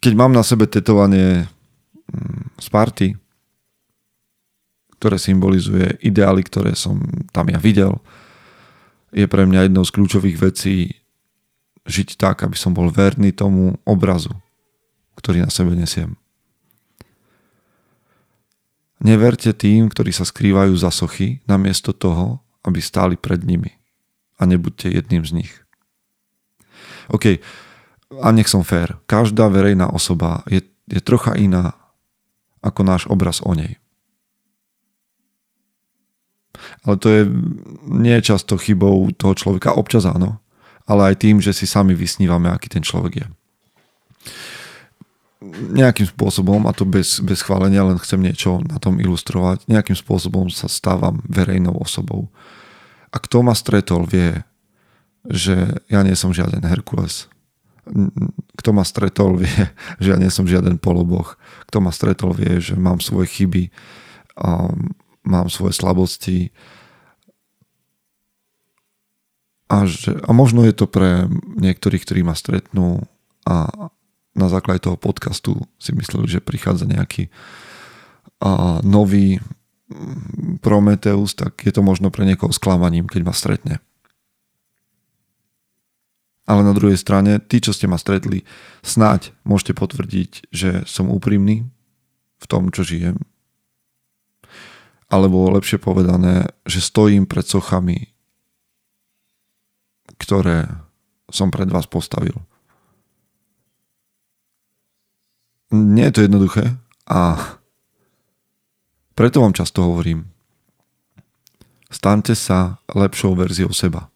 keď 0.00 0.12
mám 0.16 0.32
na 0.32 0.42
sebe 0.42 0.64
tetovanie 0.66 1.46
Sparty, 2.58 3.14
mm, 3.14 3.18
ktoré 4.98 5.16
symbolizuje 5.18 5.98
ideály, 6.02 6.46
ktoré 6.46 6.78
som 6.78 7.02
tam 7.34 7.50
ja 7.50 7.58
videl, 7.58 7.98
je 9.12 9.26
pre 9.28 9.44
mňa 9.44 9.68
jednou 9.68 9.84
z 9.84 9.94
kľúčových 9.98 10.36
vecí 10.40 10.76
žiť 11.84 12.16
tak, 12.16 12.46
aby 12.46 12.54
som 12.54 12.72
bol 12.72 12.88
verný 12.88 13.34
tomu 13.34 13.76
obrazu, 13.82 14.32
ktorý 15.18 15.42
na 15.42 15.50
sebe 15.50 15.74
nesiem. 15.74 16.14
Neverte 19.02 19.50
tým, 19.50 19.90
ktorí 19.90 20.14
sa 20.14 20.22
skrývajú 20.22 20.78
za 20.78 20.94
sochy, 20.94 21.42
namiesto 21.50 21.90
toho, 21.90 22.38
aby 22.62 22.78
stáli 22.78 23.18
pred 23.18 23.42
nimi. 23.42 23.74
A 24.38 24.46
nebuďte 24.46 24.94
jedným 24.94 25.26
z 25.26 25.42
nich. 25.42 25.52
OK, 27.10 27.42
a 28.22 28.28
nech 28.30 28.46
som 28.46 28.62
fér, 28.62 29.02
každá 29.10 29.50
verejná 29.50 29.90
osoba 29.90 30.46
je, 30.46 30.62
je 30.86 31.00
trocha 31.02 31.34
iná 31.34 31.74
ako 32.62 32.80
náš 32.86 33.02
obraz 33.10 33.42
o 33.42 33.50
nej. 33.58 33.82
Ale 36.86 36.94
to 37.00 37.08
je 37.10 37.22
nie 37.90 38.14
často 38.22 38.54
chybou 38.54 39.10
toho 39.18 39.34
človeka, 39.34 39.74
občas 39.74 40.06
áno, 40.06 40.38
ale 40.86 41.14
aj 41.14 41.26
tým, 41.26 41.42
že 41.42 41.50
si 41.50 41.66
sami 41.66 41.98
vysnívame, 41.98 42.52
aký 42.54 42.70
ten 42.70 42.86
človek 42.86 43.24
je. 43.24 43.26
Nejakým 45.74 46.06
spôsobom, 46.06 46.64
a 46.68 46.72
to 46.72 46.86
bez, 46.86 47.18
bez 47.18 47.42
chválenia, 47.42 47.82
len 47.82 47.98
chcem 47.98 48.22
niečo 48.22 48.62
na 48.62 48.78
tom 48.78 49.02
ilustrovať, 49.02 49.66
nejakým 49.66 49.98
spôsobom 49.98 50.48
sa 50.48 50.70
stávam 50.70 51.18
verejnou 51.26 51.74
osobou. 51.76 52.30
A 53.10 53.18
kto 53.18 53.42
ma 53.42 53.52
stretol, 53.52 54.06
vie, 54.06 54.46
že 55.26 55.82
ja 55.90 56.00
nie 56.06 56.14
som 56.14 56.30
žiaden 56.30 56.62
Herkules, 56.62 57.28
kto 58.54 58.70
ma 58.70 58.86
stretol, 58.86 59.42
vie, 59.42 59.50
že 60.02 60.14
ja 60.14 60.18
nie 60.18 60.30
som 60.30 60.46
žiaden 60.46 60.78
poloboch. 60.78 61.34
Kto 61.66 61.82
ma 61.82 61.90
stretol, 61.90 62.30
vie, 62.30 62.62
že 62.62 62.78
mám 62.78 63.02
svoje 63.02 63.26
chyby, 63.26 63.74
a 64.36 64.72
mám 65.24 65.50
svoje 65.52 65.76
slabosti. 65.76 66.38
A, 69.68 69.88
že, 69.88 70.12
a 70.24 70.30
možno 70.36 70.64
je 70.68 70.74
to 70.76 70.86
pre 70.88 71.28
niektorých, 71.56 72.04
ktorí 72.04 72.20
ma 72.24 72.36
stretnú 72.36 73.08
a 73.48 73.68
na 74.32 74.48
základe 74.48 74.84
toho 74.84 74.96
podcastu 74.96 75.60
si 75.76 75.92
mysleli, 75.92 76.28
že 76.28 76.44
prichádza 76.44 76.88
nejaký 76.88 77.28
a, 78.40 78.80
nový 78.80 79.40
Prometeus, 80.64 81.36
tak 81.36 81.68
je 81.68 81.72
to 81.72 81.84
možno 81.84 82.08
pre 82.08 82.24
niekoho 82.24 82.48
sklamaním, 82.48 83.04
keď 83.04 83.22
ma 83.28 83.34
stretne. 83.36 83.76
Ale 86.42 86.66
na 86.66 86.74
druhej 86.74 86.98
strane, 86.98 87.38
tí, 87.38 87.62
čo 87.62 87.70
ste 87.70 87.86
ma 87.86 88.00
stretli, 88.00 88.42
snáď 88.82 89.30
môžete 89.46 89.78
potvrdiť, 89.78 90.50
že 90.50 90.82
som 90.90 91.12
úprimný 91.12 91.70
v 92.42 92.46
tom, 92.50 92.74
čo 92.74 92.82
žijem. 92.82 93.20
Alebo 95.06 95.52
lepšie 95.54 95.78
povedané, 95.78 96.50
že 96.66 96.82
stojím 96.82 97.28
pred 97.28 97.46
sochami, 97.46 98.10
ktoré 100.18 100.66
som 101.30 101.52
pred 101.52 101.70
vás 101.70 101.86
postavil. 101.86 102.34
Nie 105.72 106.12
je 106.12 106.20
to 106.20 106.24
jednoduché 106.28 106.76
a 107.08 107.20
preto 109.16 109.40
vám 109.40 109.56
často 109.56 109.84
hovorím, 109.84 110.28
staňte 111.88 112.36
sa 112.36 112.80
lepšou 112.92 113.32
verziou 113.36 113.72
seba. 113.72 114.12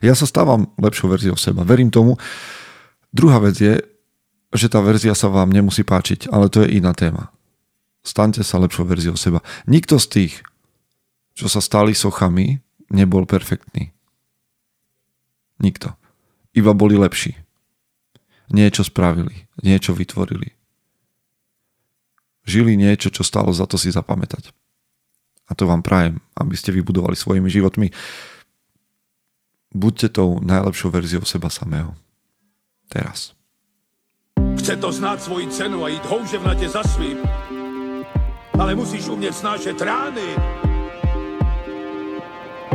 Ja 0.00 0.16
sa 0.16 0.24
stávam 0.24 0.72
lepšou 0.80 1.12
verziou 1.12 1.36
seba. 1.36 1.64
Verím 1.64 1.92
tomu. 1.92 2.16
Druhá 3.12 3.36
vec 3.44 3.60
je, 3.60 3.76
že 4.56 4.66
tá 4.72 4.80
verzia 4.80 5.12
sa 5.12 5.28
vám 5.28 5.52
nemusí 5.52 5.84
páčiť, 5.84 6.32
ale 6.32 6.48
to 6.48 6.64
je 6.64 6.80
iná 6.80 6.96
téma. 6.96 7.28
Staňte 8.00 8.40
sa 8.40 8.56
lepšou 8.60 8.88
verziou 8.88 9.16
seba. 9.16 9.44
Nikto 9.68 10.00
z 10.00 10.06
tých, 10.08 10.34
čo 11.36 11.52
sa 11.52 11.60
stali 11.60 11.92
sochami, 11.92 12.60
nebol 12.88 13.28
perfektný. 13.28 13.92
Nikto. 15.60 15.92
Iba 16.56 16.72
boli 16.72 16.96
lepší. 16.96 17.43
Niečo 18.52 18.84
spravili, 18.84 19.48
niečo 19.64 19.96
vytvorili. 19.96 20.52
Žili 22.44 22.76
niečo, 22.76 23.08
čo 23.08 23.24
stalo 23.24 23.52
za 23.56 23.64
to 23.64 23.80
si 23.80 23.88
zapamätať. 23.88 24.52
A 25.48 25.52
to 25.56 25.64
vám 25.64 25.80
prajem, 25.84 26.20
aby 26.36 26.56
ste 26.56 26.72
vybudovali 26.72 27.16
svojimi 27.16 27.48
životmi. 27.48 27.88
Buďte 29.72 30.20
tou 30.20 30.40
najlepšou 30.44 30.92
verziou 30.92 31.24
seba 31.24 31.48
samého. 31.48 31.96
Teraz. 32.88 33.32
Chce 34.60 34.76
to 34.76 34.92
znát 34.92 35.22
svoji 35.22 35.48
cenu 35.48 35.84
a 35.84 35.88
jít 35.88 36.04
houževnatě 36.04 36.68
za 36.68 36.82
svým. 36.84 37.18
Ale 38.58 38.74
musíš 38.74 39.08
umět 39.08 39.32
snášet 39.32 39.80
rány. 39.80 40.36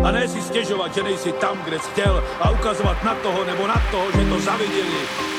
A 0.03 0.12
ne 0.12 0.27
si 0.27 0.41
stěžovat, 0.41 0.95
že 0.95 1.03
nejsi 1.03 1.32
tam, 1.32 1.58
kde 1.63 1.79
jsi 1.79 1.89
chtěl 1.91 2.23
a 2.39 2.51
ukazovat 2.51 3.03
na 3.03 3.15
toho 3.15 3.45
nebo 3.45 3.67
na 3.67 3.82
toho, 3.91 4.12
že 4.12 4.29
to 4.29 4.39
zaviděli. 4.39 5.38